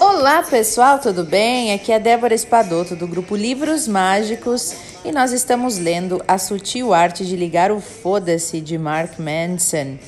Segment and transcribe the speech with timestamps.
[0.00, 1.72] Olá pessoal, tudo bem?
[1.72, 4.74] Aqui é Débora Espadoto do grupo Livros Mágicos
[5.04, 9.98] e nós estamos lendo A Sutil Arte de Ligar o Foda-se de Mark Manson.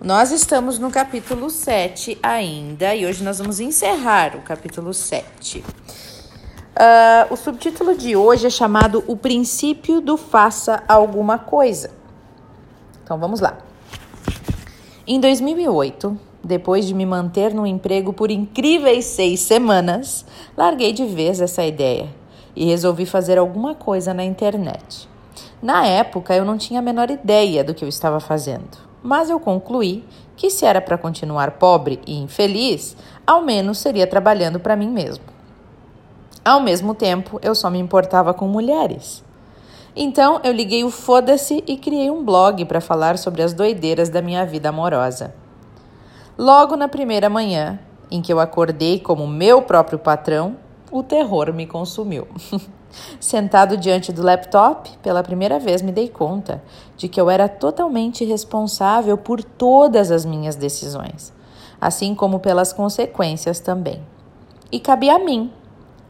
[0.00, 5.64] Nós estamos no capítulo 7 ainda e hoje nós vamos encerrar o capítulo 7.
[6.76, 11.90] Ah, o subtítulo de hoje é chamado O Princípio do Faça Alguma Coisa.
[13.02, 13.58] Então vamos lá.
[15.06, 20.24] Em 2008, depois de me manter no emprego por incríveis seis semanas,
[20.56, 22.08] larguei de vez essa ideia
[22.56, 25.06] e resolvi fazer alguma coisa na internet.
[25.60, 29.38] Na época, eu não tinha a menor ideia do que eu estava fazendo, mas eu
[29.38, 30.02] concluí
[30.38, 32.96] que se era para continuar pobre e infeliz,
[33.26, 35.24] ao menos seria trabalhando para mim mesmo.
[36.42, 39.22] Ao mesmo tempo, eu só me importava com mulheres.
[39.96, 44.20] Então, eu liguei o foda-se e criei um blog para falar sobre as doideiras da
[44.20, 45.34] minha vida amorosa.
[46.36, 47.78] Logo na primeira manhã,
[48.10, 50.56] em que eu acordei como meu próprio patrão,
[50.90, 52.26] o terror me consumiu.
[53.20, 56.62] Sentado diante do laptop, pela primeira vez me dei conta
[56.96, 61.32] de que eu era totalmente responsável por todas as minhas decisões,
[61.80, 64.00] assim como pelas consequências também.
[64.72, 65.52] E cabia a mim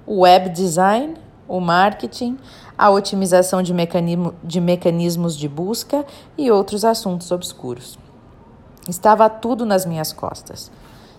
[0.07, 1.15] o web design,
[1.49, 2.39] o marketing,
[2.77, 6.05] a otimização de, mecanismo, de mecanismos de busca
[6.37, 7.99] e outros assuntos obscuros.
[8.89, 10.71] Estava tudo nas minhas costas.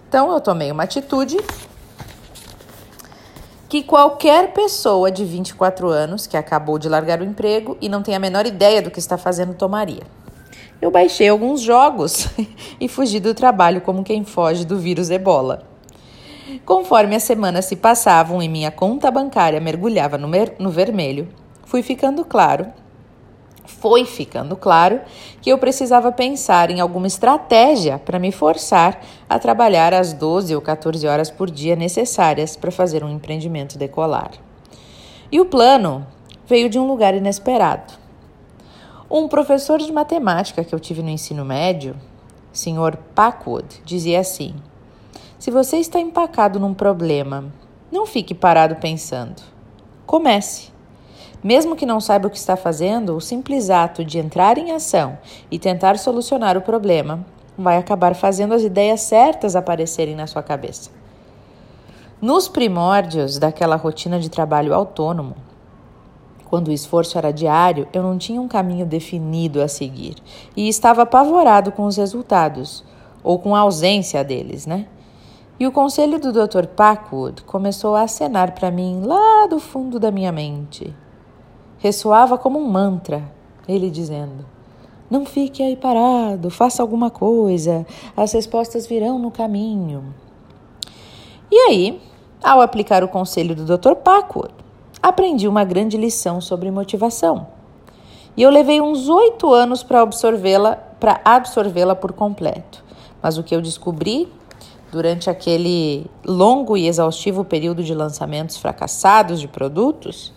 [0.08, 1.38] Então eu tomei uma atitude
[3.67, 8.16] que qualquer pessoa de 24 anos que acabou de largar o emprego e não tem
[8.16, 10.04] a menor ideia do que está fazendo tomaria.
[10.82, 12.27] Eu baixei alguns jogos
[12.80, 15.64] e fugi do trabalho como quem foge do vírus ebola.
[16.64, 20.30] Conforme as semanas se passavam e minha conta bancária mergulhava no,
[20.60, 21.27] no vermelho,
[21.65, 22.67] fui ficando claro,
[23.65, 25.02] foi ficando claro
[25.42, 30.61] que eu precisava pensar em alguma estratégia para me forçar a trabalhar as 12 ou
[30.61, 34.31] 14 horas por dia necessárias para fazer um empreendimento decolar.
[35.31, 36.05] E o plano
[36.48, 37.93] veio de um lugar inesperado.
[39.09, 41.95] Um professor de matemática que eu tive no ensino médio,
[42.52, 42.98] Sr.
[43.14, 44.55] Packwood, dizia assim:
[45.37, 47.45] Se você está empacado num problema,
[47.92, 49.42] não fique parado pensando.
[50.05, 50.74] Comece.
[51.45, 55.16] Mesmo que não saiba o que está fazendo, o simples ato de entrar em ação
[55.52, 57.23] e tentar solucionar o problema
[57.56, 60.89] vai acabar fazendo as ideias certas aparecerem na sua cabeça.
[62.20, 65.36] Nos primórdios daquela rotina de trabalho autônomo,
[66.45, 70.16] quando o esforço era diário, eu não tinha um caminho definido a seguir
[70.58, 72.84] e estava apavorado com os resultados,
[73.23, 74.88] ou com a ausência deles, né?
[75.60, 76.66] E o conselho do Dr.
[76.76, 81.05] Packwood começou a acenar para mim lá do fundo da minha mente.
[81.77, 83.23] Ressoava como um mantra,
[83.67, 84.45] ele dizendo:
[85.09, 90.13] Não fique aí parado, faça alguma coisa, as respostas virão no caminho.
[91.52, 92.02] E aí,
[92.43, 93.95] ao aplicar o conselho do Dr.
[93.95, 94.53] Packwood,
[95.02, 97.47] aprendi uma grande lição sobre motivação.
[98.37, 102.83] E eu levei uns oito anos para absorvê-la, para absorvê-la por completo.
[103.21, 104.27] Mas o que eu descobri
[104.92, 110.33] durante aquele longo e exaustivo período de lançamentos fracassados de produtos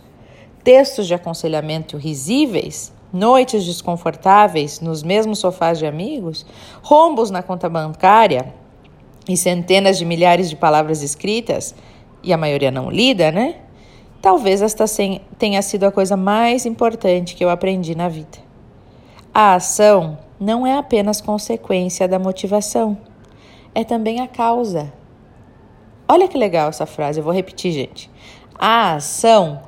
[0.63, 6.45] textos de aconselhamento risíveis, noites desconfortáveis nos mesmos sofás de amigos,
[6.83, 8.55] rombos na conta bancária
[9.29, 11.75] e centenas de milhares de palavras escritas,
[12.23, 13.57] e a maioria não lida, né?
[14.21, 14.85] Talvez esta
[15.39, 18.39] tenha sido a coisa mais importante que eu aprendi na vida.
[19.33, 22.99] A ação não é apenas consequência da motivação,
[23.75, 24.93] é também a causa.
[26.09, 28.11] Olha que legal essa frase, eu vou repetir, gente.
[28.59, 29.61] A ação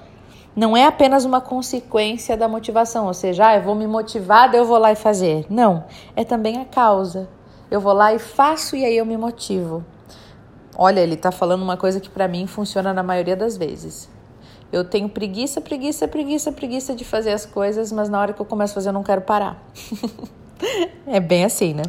[0.60, 4.60] não é apenas uma consequência da motivação, ou seja, ah, eu vou me motivar, daí
[4.60, 5.46] eu vou lá e fazer.
[5.48, 5.84] Não,
[6.14, 7.30] é também a causa.
[7.70, 9.82] Eu vou lá e faço e aí eu me motivo.
[10.76, 14.10] Olha, ele está falando uma coisa que para mim funciona na maioria das vezes.
[14.70, 18.44] Eu tenho preguiça, preguiça, preguiça, preguiça de fazer as coisas, mas na hora que eu
[18.44, 19.64] começo a fazer eu não quero parar.
[21.08, 21.84] é bem assim, né?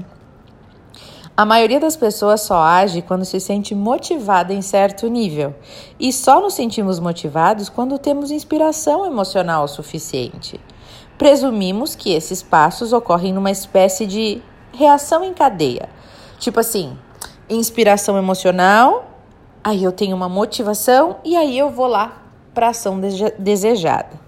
[1.36, 5.56] A maioria das pessoas só age quando se sente motivada em certo nível,
[6.00, 10.60] e só nos sentimos motivados quando temos inspiração emocional suficiente.
[11.18, 14.42] Presumimos que esses passos ocorrem numa espécie de
[14.74, 15.88] reação em cadeia.
[16.38, 16.98] Tipo assim,
[17.50, 19.06] inspiração emocional,
[19.64, 22.24] aí eu tenho uma motivação e aí eu vou lá
[22.54, 23.00] para a ação
[23.40, 24.20] desejada.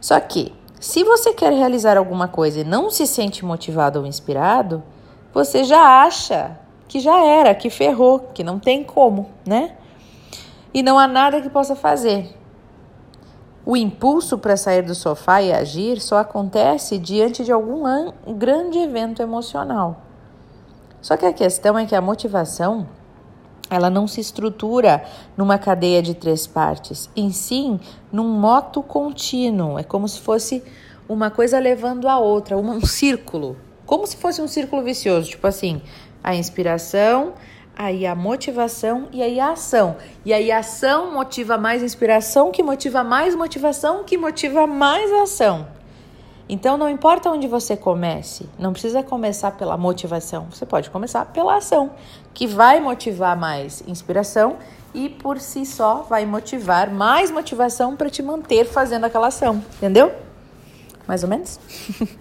[0.00, 0.52] Só que
[0.84, 4.82] Se você quer realizar alguma coisa e não se sente motivado ou inspirado,
[5.34, 9.76] você já acha que já era, que ferrou, que não tem como, né?
[10.72, 12.32] E não há nada que possa fazer.
[13.66, 17.82] O impulso para sair do sofá e agir só acontece diante de algum
[18.36, 20.02] grande evento emocional.
[21.02, 22.86] Só que a questão é que a motivação
[23.70, 25.04] ela não se estrutura
[25.36, 27.80] numa cadeia de três partes, em sim
[28.12, 29.78] num moto contínuo.
[29.78, 30.62] É como se fosse
[31.08, 33.56] uma coisa levando a outra, um círculo.
[33.86, 35.82] Como se fosse um círculo vicioso, tipo assim,
[36.22, 37.34] a inspiração,
[37.76, 39.96] aí a motivação e aí a ação.
[40.24, 45.66] E aí a ação motiva mais inspiração, que motiva mais motivação, que motiva mais ação.
[46.48, 51.56] Então não importa onde você comece, não precisa começar pela motivação, você pode começar pela
[51.56, 51.92] ação,
[52.34, 54.58] que vai motivar mais inspiração
[54.92, 60.12] e por si só vai motivar mais motivação para te manter fazendo aquela ação, entendeu?
[61.06, 61.58] Mais ou menos?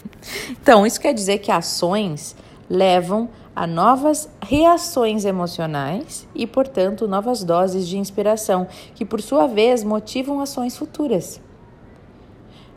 [0.52, 2.36] então, isso quer dizer que ações
[2.70, 9.84] levam a novas reações emocionais e, portanto, novas doses de inspiração, que por sua vez
[9.84, 11.40] motivam ações futuras.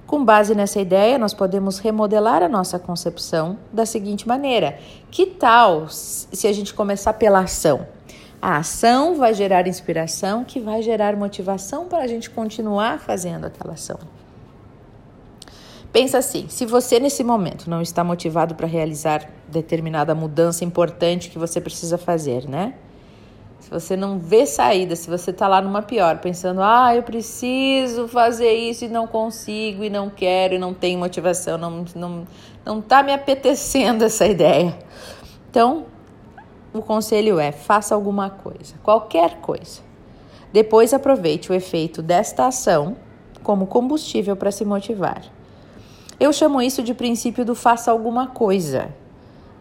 [0.06, 4.78] Com base nessa ideia, nós podemos remodelar a nossa concepção da seguinte maneira:
[5.10, 7.88] que tal se a gente começar pela ação?
[8.40, 13.72] A ação vai gerar inspiração, que vai gerar motivação para a gente continuar fazendo aquela
[13.72, 13.98] ação.
[15.96, 21.38] Pensa assim: se você nesse momento não está motivado para realizar determinada mudança importante que
[21.38, 22.74] você precisa fazer, né?
[23.60, 28.06] Se você não vê saída, se você está lá numa pior, pensando, ah, eu preciso
[28.08, 32.26] fazer isso e não consigo, e não quero, e não tenho motivação, não, não,
[32.62, 34.78] não tá me apetecendo essa ideia.
[35.48, 35.86] Então,
[36.74, 39.80] o conselho é: faça alguma coisa, qualquer coisa.
[40.52, 42.98] Depois aproveite o efeito desta ação
[43.42, 45.34] como combustível para se motivar.
[46.18, 48.88] Eu chamo isso de princípio do faça alguma coisa.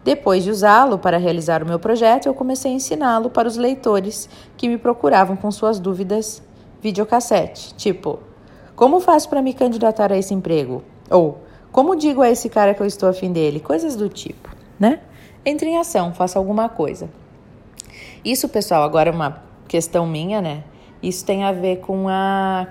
[0.02, 4.28] Depois de usá-lo para realizar o meu projeto, eu comecei a ensiná-lo para os leitores
[4.56, 6.42] que me procuravam com suas dúvidas
[6.80, 8.20] videocassete, tipo:
[8.74, 10.82] como faço para me candidatar a esse emprego?
[11.10, 11.40] Ou
[11.72, 13.60] como digo a esse cara que eu estou afim dele?
[13.60, 14.48] Coisas do tipo,
[14.78, 15.00] né?
[15.44, 17.10] Entre em ação, faça alguma coisa.
[18.24, 20.64] Isso, pessoal, agora é uma questão minha, né?
[21.02, 22.66] Isso tem a ver com a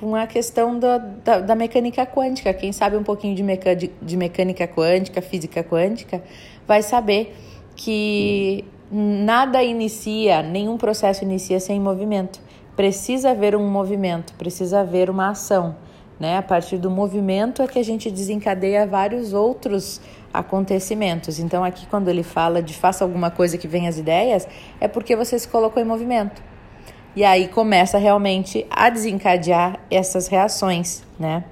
[0.00, 2.52] com a questão da, da, da, mecânica quântica.
[2.54, 6.22] Quem sabe um pouquinho de, meca, de, de, mecânica quântica, física quântica,
[6.66, 7.36] vai saber
[7.74, 12.40] que nada inicia, nenhum processo inicia sem movimento.
[12.76, 15.76] Precisa haver um movimento, precisa haver uma ação.
[16.18, 16.36] Né?
[16.36, 20.00] A partir do movimento é que a gente desencadeia vários outros
[20.32, 21.38] acontecimentos.
[21.38, 24.46] Então, aqui, quando ele fala de faça alguma coisa que venha as ideias,
[24.80, 26.42] é porque você se colocou em movimento.
[27.18, 31.42] E aí começa realmente a desencadear essas reações, né?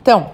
[0.00, 0.30] Então,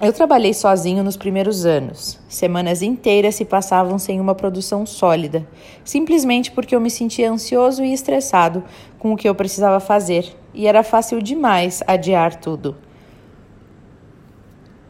[0.00, 2.18] eu trabalhei sozinho nos primeiros anos.
[2.28, 5.46] Semanas inteiras se passavam sem uma produção sólida,
[5.84, 8.64] simplesmente porque eu me sentia ansioso e estressado
[8.98, 12.76] com o que eu precisava fazer, e era fácil demais adiar tudo.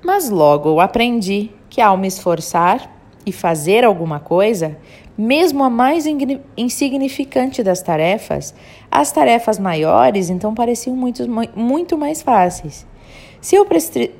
[0.02, 2.90] Mas logo eu aprendi que ao me esforçar
[3.26, 4.79] e fazer alguma coisa,
[5.22, 6.05] mesmo a mais
[6.56, 8.55] insignificante das tarefas,
[8.91, 11.24] as tarefas maiores então pareciam muito,
[11.55, 12.86] muito mais fáceis.
[13.41, 14.14] Se eu prestri...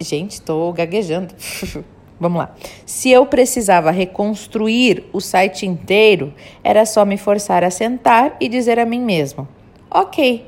[0.00, 1.34] Gente, estou gaguejando.
[2.18, 2.54] Vamos lá.
[2.84, 8.78] Se eu precisava reconstruir o site inteiro, era só me forçar a sentar e dizer
[8.78, 9.48] a mim mesmo:
[9.90, 10.46] Ok,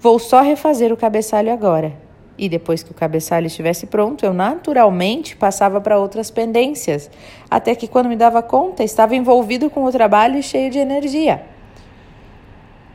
[0.00, 2.07] vou só refazer o cabeçalho agora.
[2.38, 7.10] E depois que o cabeçalho estivesse pronto, eu naturalmente passava para outras pendências,
[7.50, 11.42] até que quando me dava conta, estava envolvido com o trabalho e cheio de energia.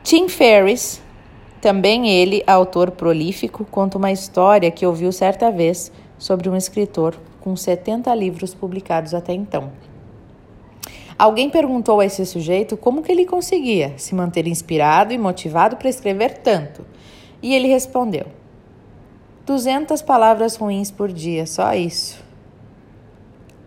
[0.02, 1.02] Tim Ferriss,
[1.60, 7.54] também ele, autor prolífico, conta uma história que ouviu certa vez sobre um escritor com
[7.54, 9.70] 70 livros publicados até então.
[11.18, 15.88] Alguém perguntou a esse sujeito como que ele conseguia se manter inspirado e motivado para
[15.88, 16.84] escrever tanto.
[17.42, 18.26] E ele respondeu:
[19.46, 22.24] 200 palavras ruins por dia, só isso.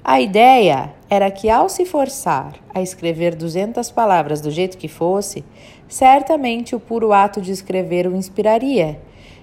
[0.03, 5.43] A ideia era que, ao se forçar a escrever 200 palavras do jeito que fosse,
[5.87, 8.99] certamente o puro ato de escrever o inspiraria,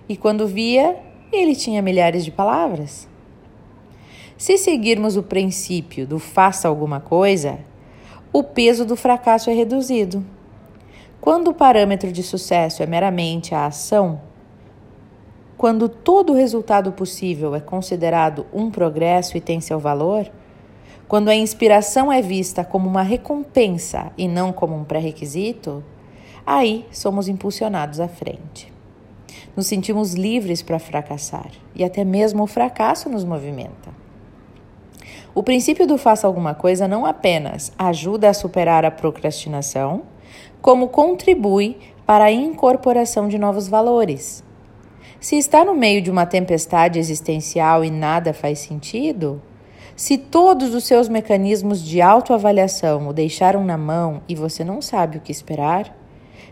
[0.09, 0.97] e quando via,
[1.33, 3.07] ele tinha milhares de palavras.
[4.37, 7.61] Se seguirmos o princípio do faça alguma coisa,
[8.33, 10.25] o peso do fracasso é reduzido.
[11.21, 14.21] Quando o parâmetro de sucesso é meramente a ação,
[15.65, 20.31] quando todo resultado possível é considerado um progresso e tem seu valor,
[21.09, 25.83] quando a inspiração é vista como uma recompensa e não como um pré-requisito,
[26.45, 28.71] aí somos impulsionados à frente.
[29.57, 33.89] Nos sentimos livres para fracassar e até mesmo o fracasso nos movimenta.
[35.35, 40.03] O princípio do faça alguma coisa não apenas ajuda a superar a procrastinação,
[40.61, 44.44] como contribui para a incorporação de novos valores.
[45.25, 49.41] Se está no meio de uma tempestade existencial e nada faz sentido,
[49.97, 55.17] se todos os seus mecanismos de autoavaliação o deixaram na mão e você não sabe
[55.17, 55.97] o que esperar,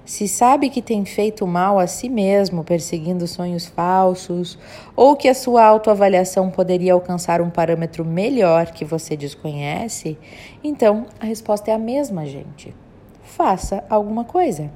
[0.07, 4.59] se sabe que tem feito mal a si mesmo perseguindo sonhos falsos,
[4.97, 10.17] ou que a sua autoavaliação poderia alcançar um parâmetro melhor que você desconhece,
[10.65, 12.75] então a resposta é a mesma, gente.
[13.23, 14.71] Faça alguma coisa.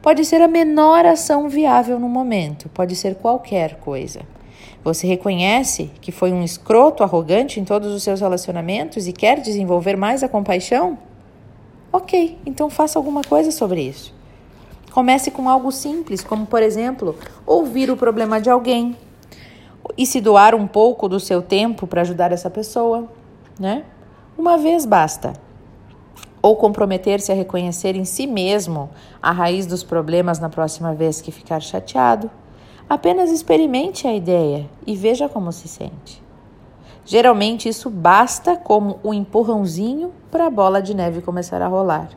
[0.00, 4.20] Pode ser a menor ação viável no momento, pode ser qualquer coisa.
[4.84, 9.96] Você reconhece que foi um escroto arrogante em todos os seus relacionamentos e quer desenvolver
[9.96, 10.98] mais a compaixão?
[11.92, 14.14] Ok, então faça alguma coisa sobre isso.
[14.92, 18.96] Comece com algo simples, como por exemplo, ouvir o problema de alguém
[19.96, 23.08] e se doar um pouco do seu tempo para ajudar essa pessoa,
[23.58, 23.84] né?
[24.36, 25.32] Uma vez basta.
[26.40, 28.90] Ou comprometer-se a reconhecer em si mesmo
[29.22, 32.30] a raiz dos problemas na próxima vez que ficar chateado.
[32.88, 36.22] Apenas experimente a ideia e veja como se sente.
[37.04, 42.10] Geralmente isso basta como um empurrãozinho para a bola de neve começar a rolar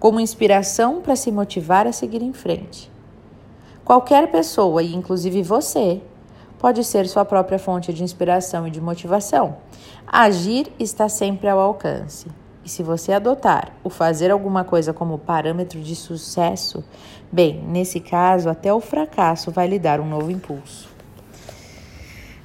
[0.00, 2.90] como inspiração para se motivar a seguir em frente.
[3.84, 6.00] Qualquer pessoa, e inclusive você,
[6.58, 9.58] pode ser sua própria fonte de inspiração e de motivação.
[10.06, 12.28] Agir está sempre ao alcance.
[12.70, 16.84] Se você adotar o fazer alguma coisa como parâmetro de sucesso,
[17.32, 20.88] bem, nesse caso, até o fracasso vai lhe dar um novo impulso.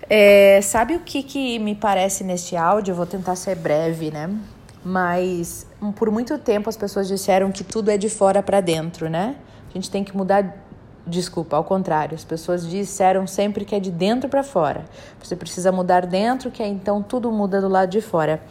[0.10, 2.94] É, sabe o que, que me parece neste áudio?
[2.94, 4.36] Eu vou tentar ser breve, né?
[4.84, 5.65] mas
[5.96, 9.36] por muito tempo as pessoas disseram que tudo é de fora para dentro, né?
[9.70, 10.58] A gente tem que mudar.
[11.08, 14.86] Desculpa, ao contrário, as pessoas disseram sempre que é de dentro para fora.
[15.22, 18.41] Você precisa mudar dentro, que é então tudo muda do lado de fora.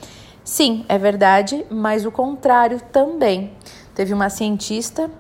[0.44, 3.52] Sim, é verdade, mas o contrário também.
[3.94, 5.10] Teve uma cientista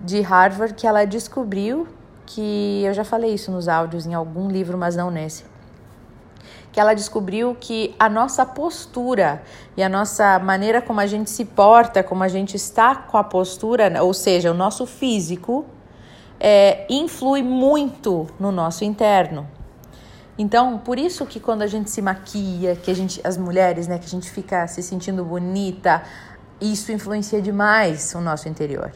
[0.00, 1.86] de Harvard que ela descobriu
[2.26, 5.52] que eu já falei isso nos áudios em algum livro, mas não nesse
[6.72, 9.42] que ela descobriu que a nossa postura
[9.76, 13.22] e a nossa maneira como a gente se porta, como a gente está com a
[13.22, 15.66] postura, ou seja, o nosso físico,
[16.40, 19.46] é, influi muito no nosso interno.
[20.38, 23.98] Então, por isso que quando a gente se maquia, que a gente, as mulheres, né,
[23.98, 26.02] que a gente fica se sentindo bonita,
[26.60, 28.92] isso influencia demais o nosso interior.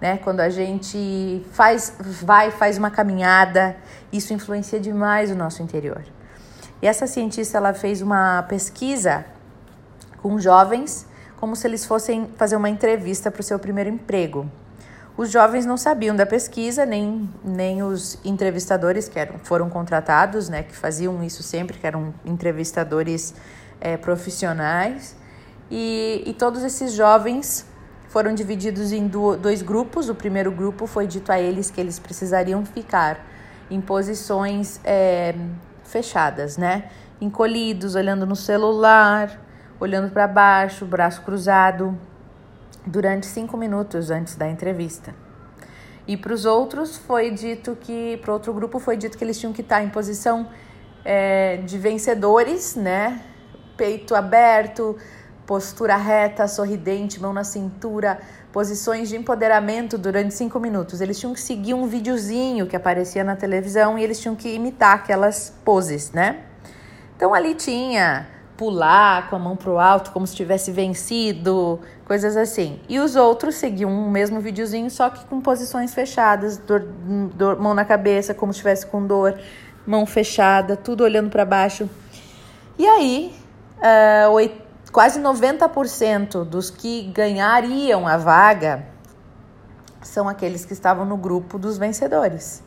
[0.00, 0.18] Né?
[0.18, 3.76] Quando a gente faz, vai, faz uma caminhada,
[4.12, 6.04] isso influencia demais o nosso interior.
[6.80, 9.24] E essa cientista ela fez uma pesquisa
[10.22, 14.48] com jovens, como se eles fossem fazer uma entrevista para o seu primeiro emprego.
[15.16, 20.62] Os jovens não sabiam da pesquisa, nem, nem os entrevistadores que eram, foram contratados, né,
[20.62, 23.34] que faziam isso sempre, que eram entrevistadores
[23.80, 25.16] é, profissionais.
[25.70, 27.66] E, e todos esses jovens
[28.08, 30.10] foram divididos em dois grupos.
[30.10, 33.18] O primeiro grupo foi dito a eles que eles precisariam ficar
[33.70, 35.34] em posições é,
[35.82, 36.90] fechadas, né?
[37.20, 39.40] Encolhidos, olhando no celular,
[39.80, 41.98] olhando para baixo, braço cruzado,
[42.86, 45.14] durante cinco minutos antes da entrevista.
[46.06, 49.52] E para os outros foi dito que, para outro grupo foi dito que eles tinham
[49.52, 50.48] que estar em posição
[51.04, 53.20] é, de vencedores, né?
[53.76, 54.96] Peito aberto,
[55.44, 58.20] postura reta, sorridente, mão na cintura,
[58.52, 61.00] posições de empoderamento durante cinco minutos.
[61.00, 64.94] Eles tinham que seguir um videozinho que aparecia na televisão e eles tinham que imitar
[64.94, 66.44] aquelas poses, né?
[67.16, 72.80] Então ali tinha pular com a mão pro alto como se tivesse vencido, coisas assim.
[72.88, 76.86] E os outros seguiam o mesmo videozinho, só que com posições fechadas, dor,
[77.34, 79.38] dor, mão na cabeça, como se estivesse com dor,
[79.86, 81.88] mão fechada, tudo olhando para baixo.
[82.78, 83.34] E aí,
[83.78, 88.86] uh, quase 90% dos que ganhariam a vaga
[90.02, 92.62] são aqueles que estavam no grupo dos vencedores.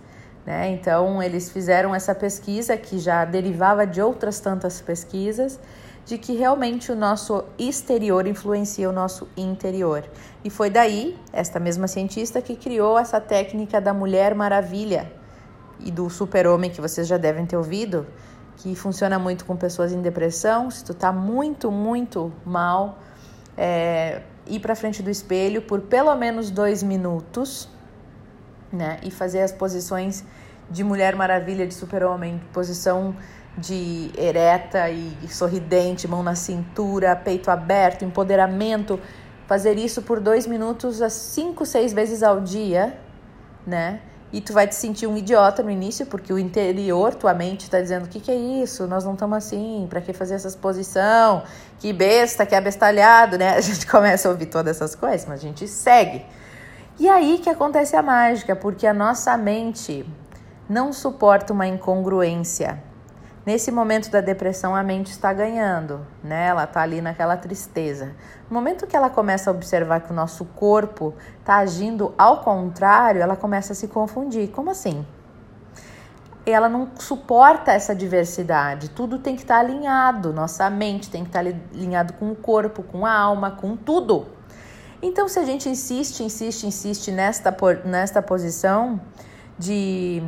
[0.45, 0.71] Né?
[0.71, 5.59] Então, eles fizeram essa pesquisa que já derivava de outras tantas pesquisas,
[6.05, 10.03] de que realmente o nosso exterior influencia o nosso interior.
[10.43, 15.11] E foi daí, esta mesma cientista, que criou essa técnica da Mulher Maravilha
[15.79, 18.07] e do Super-Homem, que vocês já devem ter ouvido,
[18.57, 20.71] que funciona muito com pessoas em depressão.
[20.71, 22.97] Se tu tá muito, muito mal,
[23.55, 27.69] é, ir para frente do espelho por pelo menos dois minutos,
[28.71, 28.99] né?
[29.03, 30.23] E fazer as posições
[30.69, 33.15] de Mulher Maravilha, de Super-Homem, posição
[33.57, 38.99] de ereta e sorridente, mão na cintura, peito aberto, empoderamento.
[39.47, 42.97] Fazer isso por dois minutos, cinco, seis vezes ao dia,
[43.65, 44.01] né?
[44.31, 47.81] E tu vai te sentir um idiota no início, porque o interior, tua mente está
[47.81, 48.85] dizendo: o que, que é isso?
[48.85, 51.41] Nós não estamos assim, para que fazer essa exposição?
[51.79, 53.55] Que besta, que abestalhado, né?
[53.57, 56.23] A gente começa a ouvir todas essas coisas, mas a gente segue.
[56.99, 60.05] E aí que acontece a mágica, porque a nossa mente
[60.67, 62.83] não suporta uma incongruência.
[63.45, 66.47] Nesse momento da depressão, a mente está ganhando, né?
[66.47, 68.13] Ela está ali naquela tristeza.
[68.49, 73.21] No momento que ela começa a observar que o nosso corpo está agindo ao contrário,
[73.21, 74.49] ela começa a se confundir.
[74.49, 75.07] Como assim?
[76.45, 78.89] Ela não suporta essa diversidade.
[78.89, 80.33] Tudo tem que estar tá alinhado.
[80.33, 84.37] Nossa mente tem que estar tá alinhado com o corpo, com a alma, com tudo.
[85.01, 88.99] Então, se a gente insiste, insiste, insiste nesta, nesta posição
[89.57, 90.21] de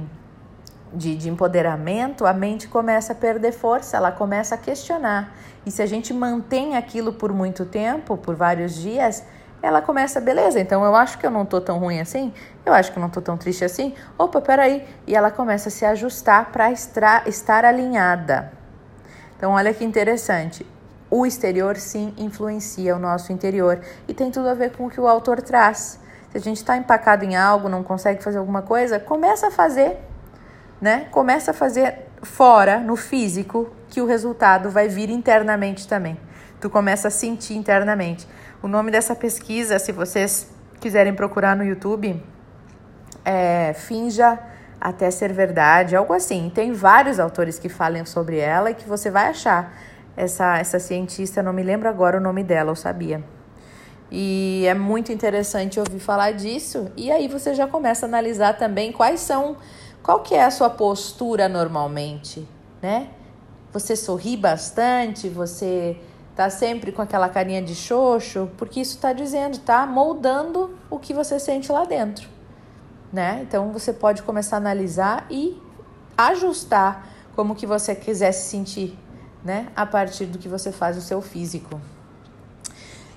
[0.94, 5.34] de, de empoderamento, a mente começa a perder força, ela começa a questionar.
[5.66, 9.24] E se a gente mantém aquilo por muito tempo, por vários dias,
[9.62, 12.34] ela começa, beleza, então eu acho que eu não tô tão ruim assim,
[12.66, 14.86] eu acho que eu não tô tão triste assim, opa, peraí.
[15.06, 18.52] E ela começa a se ajustar para estar alinhada.
[19.38, 20.66] Então, olha que interessante.
[21.12, 25.00] O exterior sim influencia o nosso interior e tem tudo a ver com o que
[25.00, 26.00] o autor traz.
[26.32, 29.98] Se a gente está empacado em algo, não consegue fazer alguma coisa, começa a fazer
[30.82, 31.08] né?
[31.12, 36.18] Começa a fazer fora, no físico, que o resultado vai vir internamente também.
[36.60, 38.28] Tu começa a sentir internamente.
[38.64, 42.22] O nome dessa pesquisa, se vocês quiserem procurar no YouTube,
[43.24, 44.40] é Finja
[44.80, 46.52] até ser verdade, algo assim.
[46.54, 49.72] Tem vários autores que falam sobre ela e que você vai achar.
[50.16, 53.24] Essa, essa cientista, não me lembro agora o nome dela, eu sabia.
[54.12, 56.92] E é muito interessante ouvir falar disso.
[56.98, 59.56] E aí você já começa a analisar também quais são
[60.04, 62.48] qual que é a sua postura normalmente,
[62.82, 63.10] né?
[63.72, 65.98] Você sorri bastante, você
[66.36, 71.14] tá sempre com aquela carinha de xoxo, porque isso está dizendo, tá moldando o que
[71.14, 72.28] você sente lá dentro,
[73.14, 73.40] né?
[73.44, 75.62] Então você pode começar a analisar e
[76.18, 78.98] ajustar como que você quiser se sentir,
[79.44, 79.68] né?
[79.76, 81.80] A partir do que você faz o seu físico.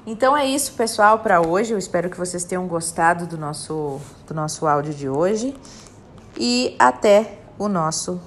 [0.06, 1.72] Então é isso, pessoal, para hoje.
[1.72, 5.56] Eu espero que vocês tenham gostado do nosso, do nosso áudio de hoje
[6.38, 8.20] e até o nosso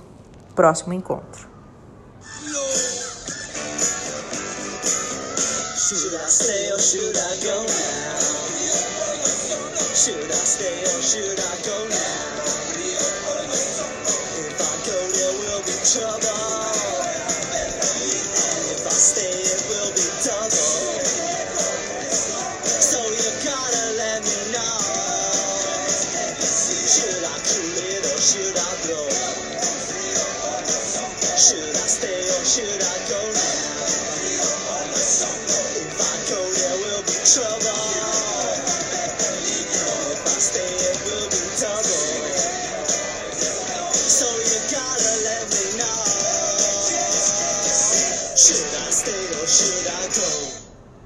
[0.55, 1.47] próximo encontro.